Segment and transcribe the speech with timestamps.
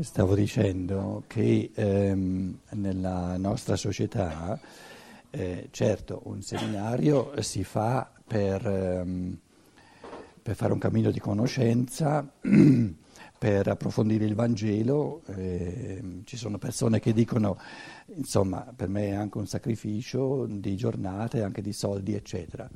[0.00, 4.58] Stavo dicendo che ehm, nella nostra società,
[5.28, 9.38] eh, certo, un seminario si fa per, ehm,
[10.40, 12.26] per, fare un cammino di conoscenza,
[13.38, 15.20] per approfondire il Vangelo.
[15.26, 17.58] Eh, ci sono persone che dicono,
[18.14, 22.66] insomma, per me è anche un sacrificio di giornate, anche di soldi, eccetera.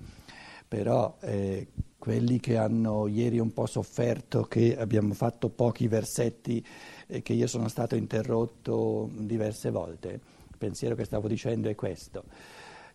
[0.69, 1.69] Però eh,
[2.05, 6.63] quelli che hanno ieri un po' sofferto che abbiamo fatto pochi versetti
[7.07, 10.11] e che io sono stato interrotto diverse volte.
[10.11, 12.25] Il pensiero che stavo dicendo è questo.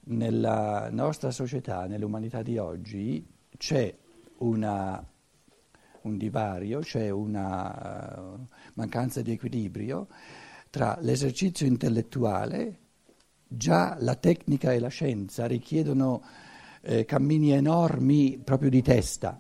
[0.02, 3.28] Nella nostra società, nell'umanità di oggi,
[3.58, 3.92] c'è
[4.38, 5.04] una,
[6.02, 8.46] un divario, c'è una uh,
[8.76, 10.08] mancanza di equilibrio
[10.70, 12.78] tra l'esercizio intellettuale,
[13.48, 16.22] già la tecnica e la scienza richiedono
[16.82, 19.40] eh, cammini enormi proprio di testa.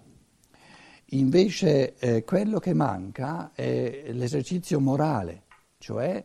[1.11, 5.43] Invece eh, quello che manca è l'esercizio morale,
[5.79, 6.23] cioè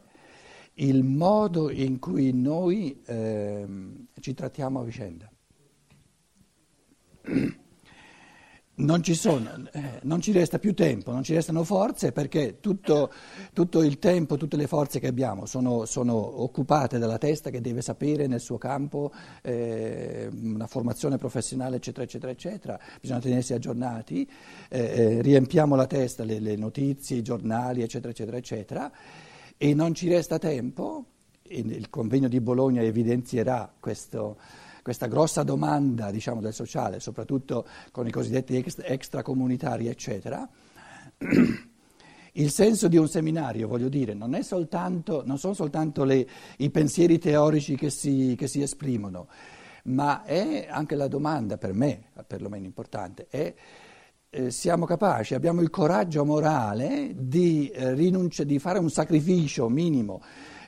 [0.74, 3.66] il modo in cui noi eh,
[4.20, 5.30] ci trattiamo a vicenda.
[8.76, 13.12] Non ci, sono, eh, non ci, resta più tempo, non ci restano forze perché tutto,
[13.52, 17.82] tutto il tempo, tutte le forze che abbiamo sono, sono, occupate dalla testa che deve
[17.82, 22.80] sapere nel suo campo eh, una formazione professionale, eccetera, eccetera, eccetera.
[23.00, 24.28] Bisogna tenersi aggiornati,
[24.68, 28.92] eh, eh, riempiamo la testa, le, le, notizie, i giornali, eccetera, eccetera, eccetera,
[29.56, 31.04] e non ci resta tempo,
[31.42, 34.36] il convegno di Bologna evidenzierà questo
[34.84, 40.46] questa grossa domanda diciamo, del sociale, soprattutto con i cosiddetti extracomunitari, eccetera,
[42.32, 47.18] il senso di un seminario, voglio dire, non, soltanto, non sono soltanto le, i pensieri
[47.18, 49.28] teorici che si, che si, esprimono,
[49.84, 53.54] ma è anche la domanda, per me perlomeno importante, è
[54.28, 57.94] eh, siamo capaci, abbiamo il coraggio morale di, eh,
[58.44, 60.20] di fare un sacrificio minimo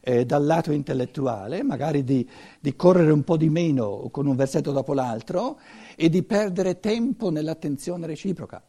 [0.08, 2.24] eh, dal lato intellettuale, magari di,
[2.60, 5.58] di, correre un po' di meno con un versetto dopo l'altro
[5.96, 8.62] e di perdere tempo nell'attenzione reciproca.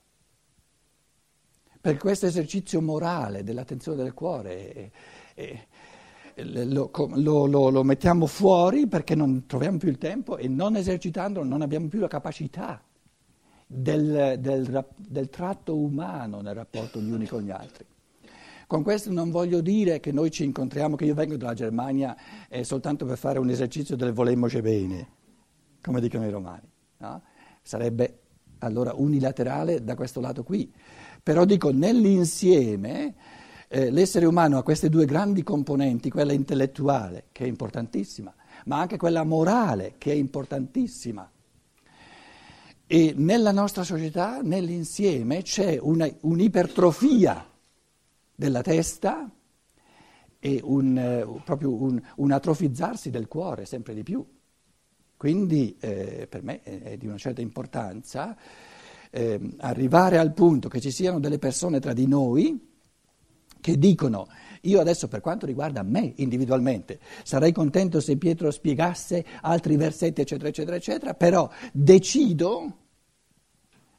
[1.80, 4.92] Per questo esercizio morale dell'attenzione del cuore
[5.36, 5.68] eh,
[6.34, 10.76] eh, lo, lo, lo, lo mettiamo fuori perché non troviamo più il tempo e non
[10.76, 12.82] esercitandolo non abbiamo più la capacità
[13.68, 17.86] del, del, del tratto umano nel rapporto gli uni con gli altri.
[18.68, 22.18] Con questo non voglio dire che noi ci incontriamo, che io vengo dalla Germania
[22.50, 25.08] eh, soltanto per fare un esercizio del volemmoce bene,
[25.82, 26.70] come dicono i romani.
[26.98, 27.22] No?
[27.62, 28.20] Sarebbe
[28.60, 30.70] allora unilaterale da questo lato qui.
[31.24, 33.16] Però dico, nell'insieme
[33.70, 38.36] eh, l'essere umano ha queste due grandi componenti, quella intellettuale, che è importantissima,
[38.66, 41.32] ma anche quella morale, che è importantissima.
[42.86, 47.56] E nella nostra società, nell'insieme, c'è una, un'ipertrofia
[48.40, 49.28] della testa
[50.38, 54.24] e un, eh, proprio un, un, atrofizzarsi del cuore sempre di più.
[55.18, 58.38] Quindi eh, per me è, di una certa importanza
[59.10, 62.76] eh, arrivare al punto che ci siano delle persone tra di noi
[63.60, 64.28] che dicono
[64.62, 70.50] io adesso per quanto riguarda me individualmente sarei contento se Pietro spiegasse altri versetti eccetera
[70.50, 72.86] eccetera eccetera, però decido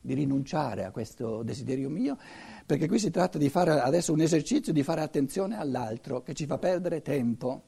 [0.08, 2.16] di rinunciare a questo desiderio mio
[2.64, 6.46] perché qui si tratta di fare adesso un esercizio di fare attenzione all'altro che ci
[6.46, 7.62] fa perdere tempo.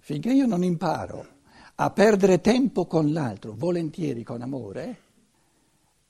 [0.00, 1.26] Finché io non imparo
[1.74, 4.98] a perdere tempo con l'altro, volentieri con amore,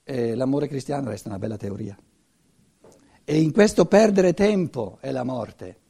[0.04, 1.98] eh, l'amore cristiano resta una bella teoria.
[3.24, 5.80] E in questo perdere tempo è la morte,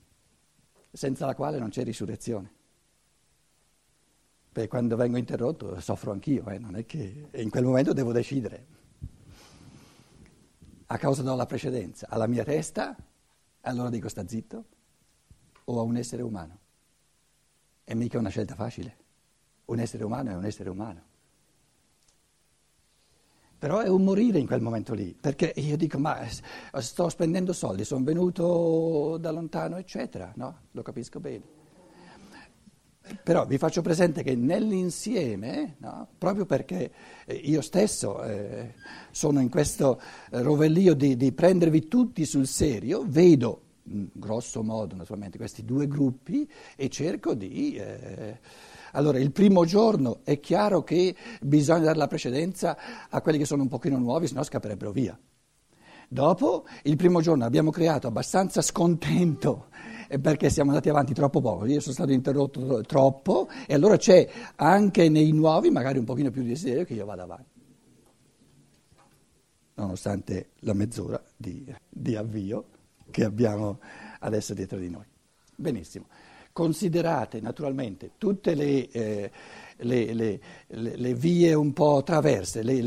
[0.90, 2.55] senza la quale non c'è risurrezione.
[4.56, 8.66] Perché quando vengo interrotto soffro anch'io, eh, non è che in quel momento devo decidere
[10.86, 12.96] a causa della precedenza, alla mia testa,
[13.60, 14.64] allora dico sta zitto,
[15.62, 16.58] o a un essere umano.
[17.84, 18.96] È mica una scelta facile.
[19.66, 21.02] Un essere umano è un essere umano.
[23.58, 26.26] Però è un morire in quel momento lì, perché io dico, ma
[26.78, 30.60] sto spendendo soldi, sono venuto da lontano, eccetera, no?
[30.70, 31.55] Lo capisco bene.
[33.22, 36.90] Però vi faccio presente che nell'insieme, no, proprio perché
[37.24, 38.74] eh, io stesso eh,
[39.10, 40.00] sono in questo
[40.30, 46.88] rovellio di, di, prendervi tutti sul serio, vedo, grosso modo naturalmente, questi due gruppi e
[46.88, 47.76] cerco di...
[47.76, 48.38] Eh,
[48.92, 52.76] allora, il primo giorno è chiaro che bisogna dare la precedenza
[53.10, 55.18] a quelli che sono un pochino nuovi, sennò scapperebbero via.
[56.08, 59.66] Dopo, il primo giorno abbiamo creato abbastanza scontento
[60.20, 65.08] perché siamo andati avanti troppo poco, io sono stato interrotto troppo e allora c'è anche
[65.08, 67.60] nei nuovi magari un pochino più di desiderio che io vada avanti,
[69.74, 72.66] nonostante la mezz'ora di, di avvio
[73.10, 73.80] che abbiamo
[74.20, 75.04] adesso dietro di noi.
[75.54, 76.06] Benissimo.
[76.52, 79.30] Considerate naturalmente tutte le, eh,
[79.76, 82.80] le, le, le vie un po' traverse, le,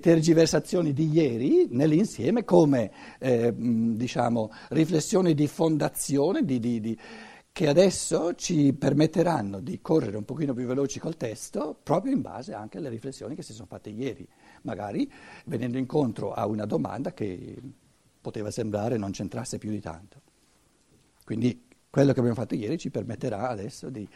[0.00, 6.98] tergiversazioni di ieri nell'insieme come eh, diciamo, riflessioni di fondazione di, di, di,
[7.52, 12.52] che adesso ci permetteranno di correre un pochino più veloci col testo proprio in base
[12.52, 14.28] anche alle riflessioni che si sono fatte ieri,
[14.62, 15.10] magari
[15.46, 17.56] venendo incontro a una domanda che
[18.20, 20.20] poteva sembrare non c'entrasse più di tanto.
[21.24, 24.06] Quindi quello che abbiamo fatto ieri ci permetterà adesso di,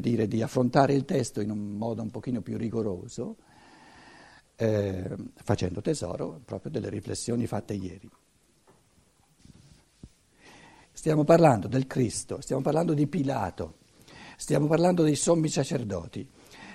[0.00, 3.36] dire, di affrontare il testo in un modo un pochino più rigoroso,
[4.56, 8.10] eh, facendo tesoro proprio delle riflessioni fatte ieri.
[10.92, 13.78] Stiamo parlando del Cristo, stiamo parlando di Pilato,
[14.36, 16.28] stiamo parlando dei sommi sacerdoti,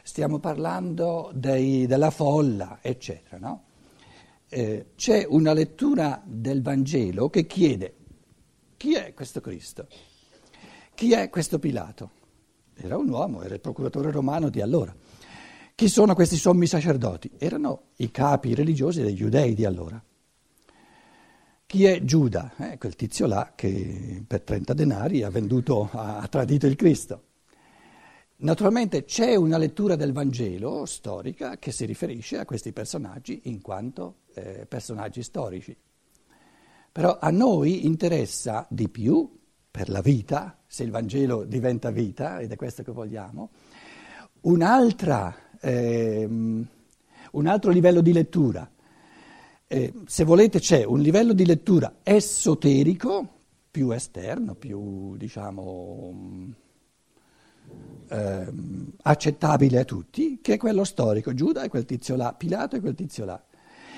[0.03, 3.37] stiamo parlando dei, della folla, eccetera.
[3.37, 3.63] No?
[4.49, 7.95] Eh, c'è una lettura del Vangelo che chiede
[8.79, 9.87] chi è questo Cristo?
[10.95, 12.11] Chi è questo Pilato?
[12.75, 14.95] Era un uomo, era il procuratore romano di allora.
[15.79, 17.31] Chi sono questi sommi sacerdoti?
[17.37, 20.03] Erano i capi religiosi dei giudei di allora.
[21.65, 22.51] Chi è Giuda?
[22.57, 27.23] Eh, quel tizio là che per 30 denari ha, venduto, ha tradito il Cristo.
[28.39, 34.23] Naturalmente c'è una lettura del Vangelo storica che si riferisce a questi personaggi in quanto
[34.33, 35.73] eh, personaggi storici.
[36.91, 39.33] Però a noi interessa di più
[39.71, 43.51] per la vita, se il Vangelo diventa vita, ed è questo che vogliamo,
[45.59, 46.67] ehm,
[47.31, 48.69] un altro livello di lettura.
[49.67, 53.27] Eh, se volete c'è un livello di lettura esoterico,
[53.69, 56.55] più esterno, più diciamo
[58.09, 62.79] ehm, accettabile a tutti, che è quello storico, Giuda e quel tizio là, Pilato e
[62.79, 63.41] quel tizio là.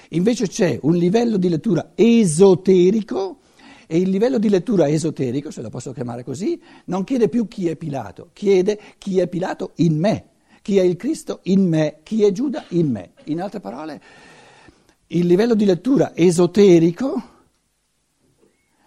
[0.09, 3.39] Invece c'è un livello di lettura esoterico
[3.87, 7.69] e il livello di lettura esoterico, se lo posso chiamare così, non chiede più chi
[7.69, 10.25] è Pilato, chiede chi è Pilato in me,
[10.61, 13.13] chi è il Cristo in me, chi è Giuda in me.
[13.25, 14.01] In altre parole,
[15.07, 17.29] il livello di lettura esoterico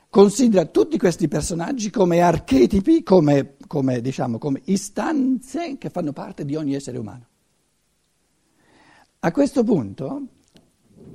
[0.09, 6.55] considera tutti questi personaggi come archetipi, come, come, diciamo, come istanze che fanno parte di
[6.55, 7.27] ogni essere umano.
[9.19, 10.27] A questo punto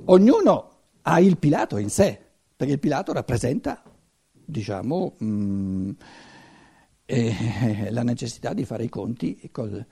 [0.04, 0.70] ognuno
[1.02, 2.20] ha il Pilato in sé
[2.54, 3.82] perché il Pilato rappresenta,
[4.30, 5.90] diciamo, mh, mm,
[7.06, 9.86] eh, la necessità di fare i conti col,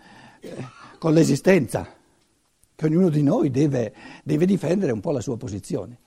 [0.98, 1.86] con l'esistenza,
[2.74, 5.98] che ognuno di noi deve, deve, difendere un po' la sua posizione,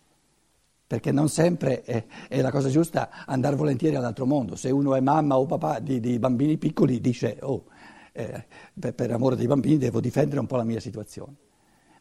[0.88, 4.56] perché non sempre è, è, la cosa giusta andare volentieri all'altro mondo.
[4.56, 7.66] Se uno è mamma o papà di, di bambini piccoli dice, oh,
[8.14, 8.46] eh,
[8.78, 11.36] per, per amore dei bambini devo difendere un po' la mia situazione.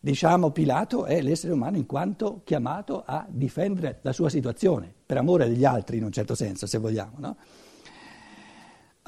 [0.03, 5.47] Diciamo Pilato è l'essere umano in quanto chiamato a difendere la sua situazione, per amore
[5.47, 7.17] degli altri in un certo senso, se vogliamo.
[7.19, 7.37] No?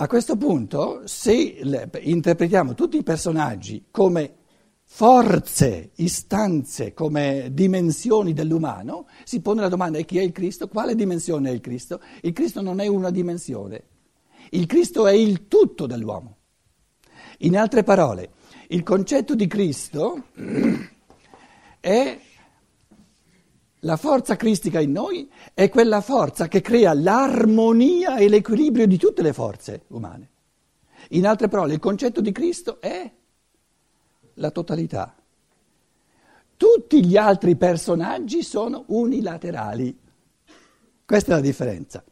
[0.03, 4.35] A questo punto, se interpretiamo tutti i personaggi come
[4.83, 10.67] forze, istanze, come dimensioni dell'umano, si pone la domanda chi è il Cristo?
[10.67, 12.01] Quale dimensione è il Cristo?
[12.23, 13.85] Il Cristo non è una dimensione,
[14.51, 16.39] il Cristo è il tutto dell'uomo.
[17.39, 18.31] In altre parole,
[18.71, 20.31] il concetto di Cristo
[21.79, 22.19] è
[23.85, 29.23] la forza cristica in noi, è quella forza che crea l'armonia e l'equilibrio di tutte
[29.23, 30.31] le forze umane.
[31.11, 33.11] In altre parole, il concetto di Cristo è
[34.35, 35.17] la totalità.
[36.57, 39.99] Tutti gli altri personaggi sono unilaterali.
[41.05, 42.05] Questa è la differenza.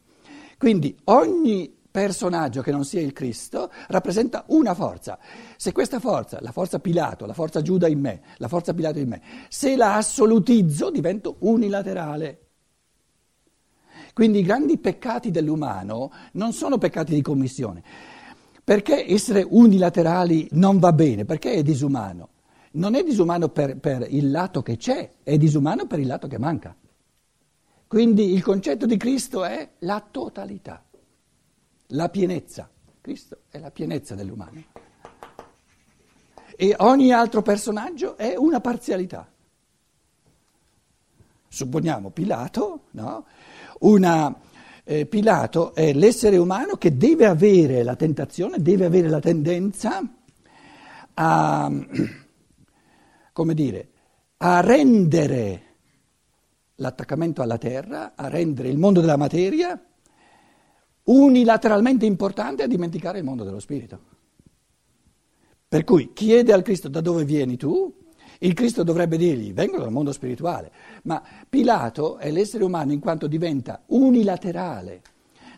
[0.57, 5.19] Quindi ogni personaggio che non sia il Cristo rappresenta una forza.
[5.57, 9.09] Se questa forza, la forza Pilato, la forza Giuda in me, la forza Pilato in
[9.09, 12.39] me, se la assolutizzo divento unilaterale.
[14.13, 17.83] Quindi i grandi peccati dell'umano non sono peccati di commissione.
[18.63, 21.25] Perché essere unilaterali non va bene?
[21.25, 22.29] Perché è disumano.
[22.73, 26.37] Non è disumano per, per il lato che c'è, è disumano per il lato che
[26.37, 26.75] manca.
[27.87, 30.85] Quindi il concetto di Cristo è la totalità
[31.91, 32.69] la pienezza.
[33.01, 34.63] Cristo è la pienezza dell'umano.
[36.55, 39.27] E ogni altro personaggio è una parzialità.
[41.47, 43.25] Supponiamo Pilato, no?
[43.79, 44.33] Una,
[44.83, 50.01] eh, Pilato è l'essere umano che deve avere la tentazione, deve avere la tendenza
[51.15, 51.71] a,
[53.33, 53.89] come dire,
[54.37, 55.61] a rendere
[56.75, 59.79] l'attaccamento alla terra, a rendere il mondo della materia
[61.11, 63.99] unilateralmente importante a dimenticare il mondo dello spirito.
[65.67, 67.93] Per cui chiede al Cristo da dove vieni tu,
[68.43, 70.71] Il Cristo dovrebbe dirgli, vengono dal mondo spirituale,
[71.03, 75.03] ma Pilato è l'essere umano in quanto diventa unilaterale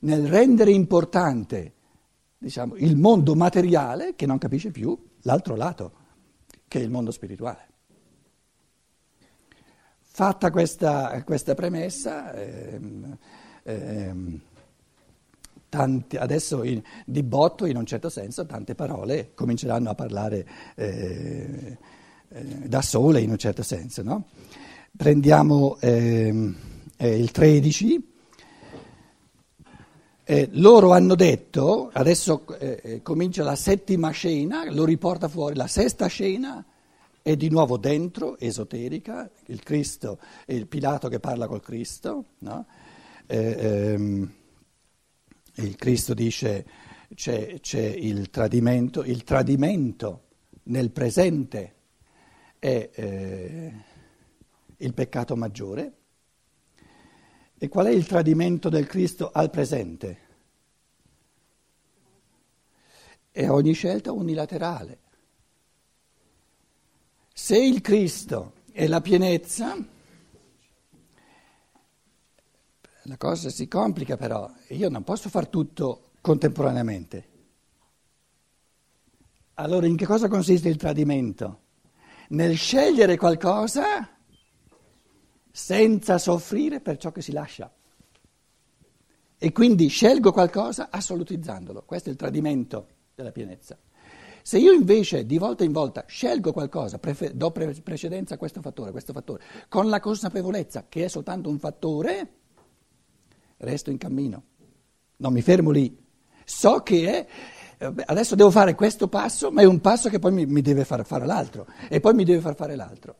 [0.01, 1.74] nel rendere importante
[2.38, 5.93] diciamo, il mondo materiale che non capisce più l'altro lato,
[6.67, 7.67] che è il mondo spirituale.
[10.01, 13.17] Fatta questa, questa premessa, ehm,
[13.63, 14.41] ehm,
[15.74, 21.77] tanti, adesso in, di botto in un certo senso tante parole cominceranno a parlare eh,
[22.30, 24.03] eh, da sole in un certo senso.
[24.03, 24.25] No?
[24.96, 26.56] Prendiamo ehm,
[26.98, 28.12] eh, il 13.
[30.25, 35.65] Eh, loro hanno detto, adesso eh, eh, comincia la settima scena, lo riporta fuori, la
[35.65, 36.63] sesta scena
[37.24, 42.68] è di nuovo dentro, esoterica, il Cristo, il Pilato che parla col Cristo, no?
[43.25, 44.32] eh, ehm,
[45.55, 46.65] il Cristo dice
[47.13, 50.22] c'è, c'è il tradimento, il tradimento
[50.63, 51.75] nel presente
[52.60, 53.74] è eh,
[54.77, 55.98] il peccato maggiore.
[57.57, 60.19] E qual è il tradimento del Cristo al presente?
[63.31, 65.00] È ogni scelta unilaterale.
[67.33, 69.75] Se il Cristo è la pienezza,
[73.03, 77.27] la cosa si complica però, io non posso fare tutto contemporaneamente.
[79.55, 81.60] Allora in che cosa consiste il tradimento?
[82.29, 84.10] Nel scegliere qualcosa
[85.51, 87.72] senza soffrire per ciò che si lascia.
[89.38, 91.83] E quindi scelgo qualcosa assolutizzandolo.
[91.86, 93.77] Questo è il tradimento della pienezza.
[94.41, 98.62] Se io invece di volta in volta scelgo qualcosa, prefer- do pre- precedenza a questo
[98.62, 102.42] fattore, a questo fattore, con la consapevolezza che è soltanto un fattore,
[103.63, 104.43] resto in cammino.
[105.17, 105.98] Non mi fermo lì.
[106.46, 107.27] So che è
[108.05, 111.05] adesso devo fare questo passo, ma è un passo che poi mi, mi, deve far
[111.05, 113.15] fare l'altro e poi mi deve far fare l'altro.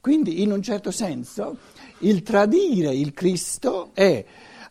[0.00, 1.58] Quindi in un certo senso
[2.00, 4.24] il tradire il Cristo è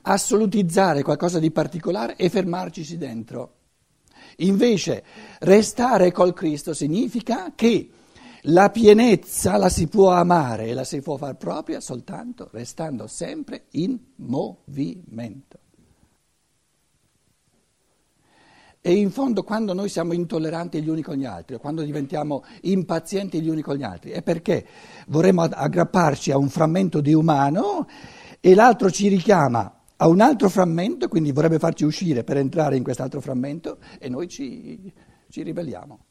[0.03, 3.53] assolutizzare qualcosa di particolare e fermarcisi dentro.
[4.37, 5.03] Invece
[5.39, 7.89] restare col Cristo significa che
[8.49, 13.65] la pienezza la si può amare e la si può far propria soltanto restando sempre
[13.71, 15.59] in movimento.
[18.79, 23.41] E in fondo quando noi siamo intolleranti gli uni con gli altri, quando diventiamo impazienti
[23.41, 24.65] gli uni con gli altri, è perché
[25.07, 27.85] vorremmo aggrapparci a un frammento di umano
[28.39, 32.83] e l'altro ci richiama a un altro frammento, quindi vorrebbe farci uscire per entrare in
[32.83, 34.93] quest'altro frammento e noi ci,
[35.29, 36.06] ci ribelliamo.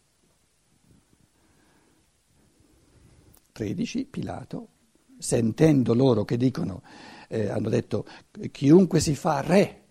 [3.57, 4.69] 13 Pilato,
[5.17, 6.83] sentendo loro che dicono,
[7.29, 8.07] eh, hanno detto
[8.53, 9.85] chiunque si fa re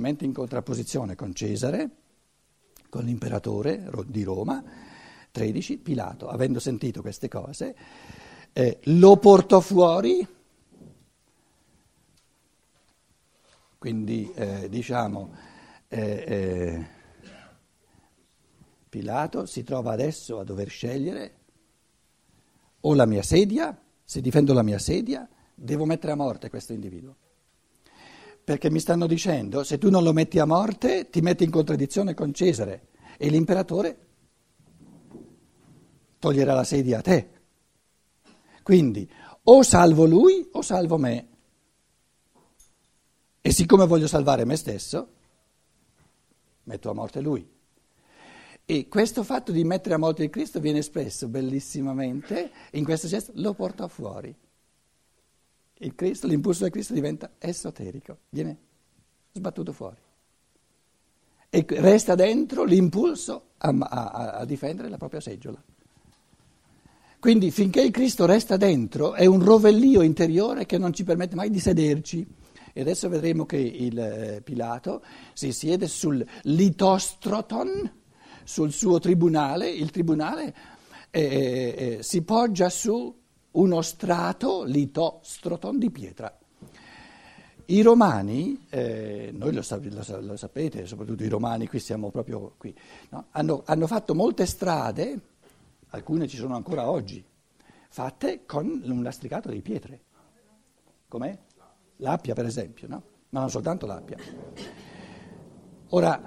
[0.00, 1.90] mette in contrapposizione con Cesare,
[2.88, 4.64] con l'imperatore di Roma,
[5.30, 7.76] 13, Pilato, avendo sentito queste cose,
[8.52, 10.26] eh, lo portò fuori,
[13.78, 15.32] quindi eh, diciamo
[15.86, 16.86] eh, eh,
[18.88, 21.39] Pilato si trova adesso a dover scegliere
[22.80, 27.16] o la mia sedia, se difendo la mia sedia, devo mettere a morte questo individuo
[28.42, 32.14] perché mi stanno dicendo se tu non lo metti a morte ti metti in contraddizione
[32.14, 33.98] con Cesare e l'imperatore
[36.18, 37.30] toglierà la sedia a te.
[38.62, 39.08] Quindi
[39.44, 41.28] o salvo lui o salvo me.
[43.40, 45.08] E siccome voglio salvare me stesso,
[46.64, 47.48] metto a morte lui.
[48.64, 53.32] E questo fatto di mettere a morte il Cristo viene espresso bellissimamente in questo gesto,
[53.34, 54.34] lo porta fuori
[55.82, 58.56] il Cristo, l'impulso del Cristo diventa esoterico, viene
[59.32, 59.96] sbattuto fuori.
[61.48, 65.62] E resta dentro l'impulso a, a, a difendere la propria seggiola.
[67.18, 71.50] Quindi finché il Cristo resta dentro è un rovellio interiore che non ci permette mai
[71.50, 72.26] di sederci.
[72.72, 75.02] E adesso vedremo che il eh, Pilato
[75.32, 77.99] si siede sul litostroton,
[78.44, 80.54] sul suo tribunale, il tribunale
[81.10, 83.18] eh, eh, eh si poggia su
[83.52, 86.36] uno strato litostroton di pietra.
[87.66, 92.74] I romani, eh, noi lo, lo, lo, sapete, soprattutto i romani, qui siamo proprio qui,
[93.10, 93.26] no?
[93.30, 95.20] hanno, hanno, fatto molte strade,
[95.90, 97.24] alcune ci sono ancora oggi,
[97.88, 100.00] fatte con un lastricato di pietre.
[101.06, 101.38] Com'è?
[101.96, 103.02] L'appia per esempio, no?
[103.30, 104.16] Ma non soltanto l'appia.
[105.90, 106.20] Ora,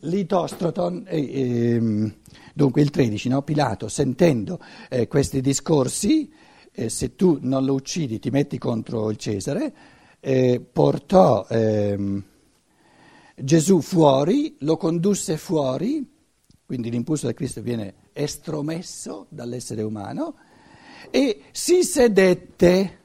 [0.00, 1.04] litostroton...
[1.06, 2.14] Eh, eh,
[2.54, 3.40] Dunque il 13, no?
[3.40, 4.60] Pilato, sentendo
[4.90, 6.30] eh, questi discorsi,
[6.70, 9.74] eh, se tu non lo uccidi ti metti contro il Cesare,
[10.20, 12.22] eh, portò ehm,
[13.34, 16.06] Gesù fuori, lo condusse fuori
[16.72, 20.36] quindi l'impulso del Cristo viene estromesso dall'essere umano
[21.10, 23.00] e si sedette,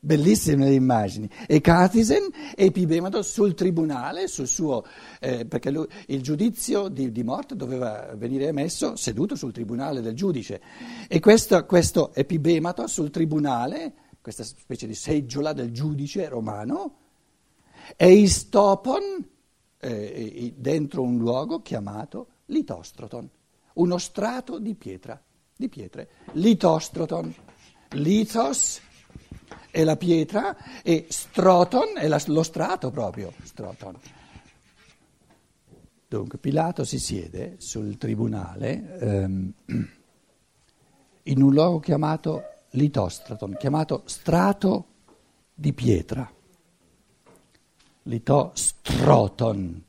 [0.00, 4.84] bellissime le immagini, e Catisen e Epibemato sul tribunale, sul suo,
[5.20, 10.14] eh, perché lui, il giudizio di, di, morte doveva venire emesso seduto sul tribunale del
[10.14, 10.60] giudice.
[11.06, 13.92] E questo, questo Epibemato sul tribunale,
[14.22, 16.94] questa specie di seggiola del giudice romano,
[17.94, 19.28] è istopon
[19.78, 23.28] eh, dentro un luogo chiamato litostroton,
[23.74, 25.20] uno strato di pietra,
[25.54, 26.08] di pietre.
[26.32, 27.34] Litostroton,
[27.90, 28.80] lithos
[29.70, 33.98] è la pietra e stroton è la, lo strato proprio, stroton.
[36.08, 39.52] Dunque Pilato si siede sul tribunale ehm,
[41.22, 44.86] in un luogo chiamato litostroton, chiamato strato
[45.54, 46.28] di pietra.
[48.02, 49.84] Litostroton,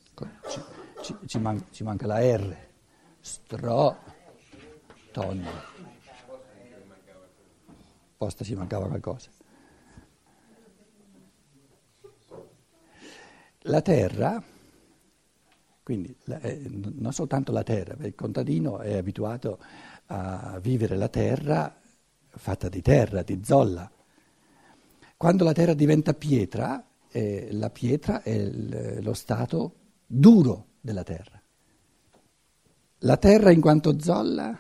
[1.01, 2.55] ci, ci, man- ci manca la R,
[3.19, 4.00] stroton.
[8.17, 9.29] Posta ci mancava qualcosa.
[13.65, 14.41] La terra,
[15.84, 19.60] quindi eh, non soltanto la terra, il contadino è abituato
[20.08, 21.80] a vivere la terra
[22.27, 23.89] fatta di terra, di zolla.
[25.15, 28.39] Quando la terra diventa pietra, eh, la pietra è
[29.00, 29.75] lo stato
[30.08, 31.39] duro della terra.
[33.00, 34.58] La terra in quanto zolla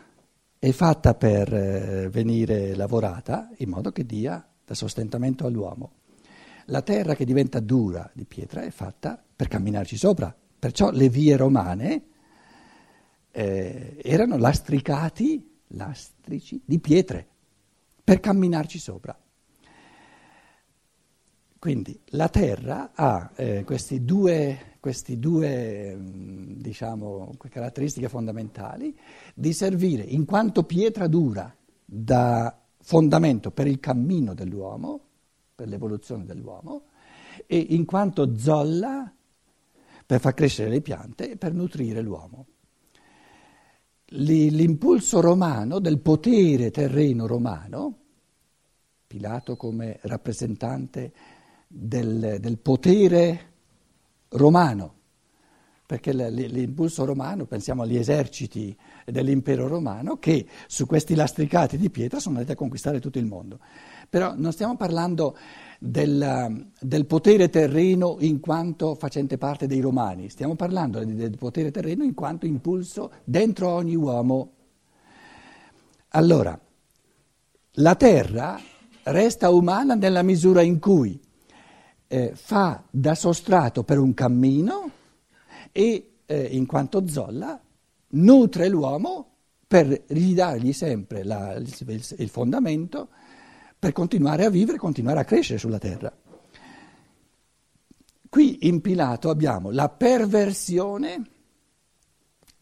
[0.59, 6.00] è fatta per eh, venire lavorata in modo che dia da sostentamento all'uomo.
[6.71, 11.35] La terra che diventa dura di pietra è fatta per camminarci sopra, perciò le vie
[11.35, 12.03] romane
[13.29, 17.27] eh, erano lastricati, lastrici di pietre,
[18.01, 19.19] per camminarci sopra.
[21.59, 28.97] Quindi la terra ha eh, questi due queste due diciamo, caratteristiche fondamentali
[29.35, 31.53] di servire in quanto pietra dura
[31.85, 35.10] da fondamento per il cammino dell'uomo,
[35.61, 36.85] per l'evoluzione dell'uomo,
[37.45, 39.13] e in quanto zolla
[40.03, 42.47] per far crescere le piante e per nutrire l'uomo.
[44.13, 47.97] L'impulso romano del potere terreno romano,
[49.05, 51.13] Pilato come rappresentante
[51.67, 53.51] del, del potere
[54.29, 54.95] romano,
[55.91, 58.73] perché l'impulso romano, pensiamo agli eserciti
[59.05, 63.59] dell'impero romano, che su questi lastricati di pietra sono andati a conquistare tutto il mondo.
[64.07, 65.35] Però non stiamo parlando
[65.79, 72.05] del, del potere terreno in quanto facente parte dei romani, stiamo parlando del potere terreno
[72.05, 74.53] in quanto impulso dentro ogni uomo.
[76.11, 76.57] Allora,
[77.69, 78.57] la terra
[79.03, 81.19] resta umana nella misura in cui
[82.07, 84.99] eh, fa da sostrato per un cammino
[85.71, 87.61] e eh, in quanto zolla
[88.13, 89.27] nutre l'uomo
[89.67, 93.09] per ridargli sempre la, il, il fondamento
[93.79, 96.13] per continuare a vivere, continuare a crescere sulla terra.
[98.29, 101.29] Qui in Pilato abbiamo la perversione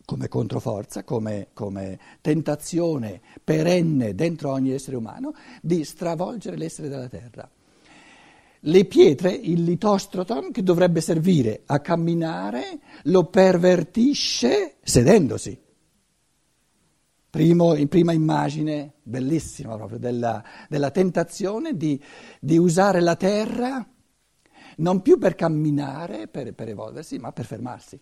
[0.06, 7.48] come controforza, come, come, tentazione perenne dentro ogni essere umano di stravolgere l'essere della terra
[8.62, 15.58] le pietre, il litostroton che dovrebbe servire a camminare, lo pervertisce sedendosi.
[17.30, 22.02] Primo, in prima immagine, bellissima proprio, della, della tentazione di,
[22.40, 23.88] di, usare la terra
[24.78, 28.00] non più per camminare, per, per evolversi, ma per fermarsi,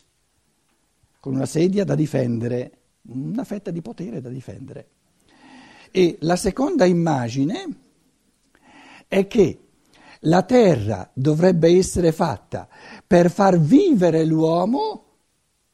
[1.19, 2.71] con una sedia da difendere,
[3.09, 4.89] una fetta di potere da difendere.
[5.91, 7.67] E la seconda immagine
[9.07, 9.66] è che
[10.21, 12.67] la terra dovrebbe essere fatta
[13.05, 15.05] per far vivere l'uomo,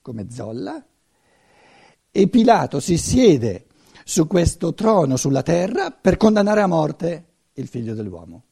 [0.01, 0.83] come Zolla,
[2.11, 3.65] e Pilato si siede
[4.03, 8.43] su questo trono sulla terra per condannare a morte il figlio dell'uomo.